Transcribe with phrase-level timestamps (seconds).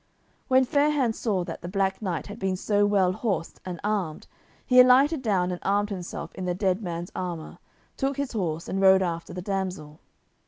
[0.47, 4.25] When Fair hands saw that the Black Knight had been so well horsed and armed,
[4.65, 7.59] he alighted down and armed himself in the dead man's armour,
[7.97, 9.99] took his horse, and rode after the damsel.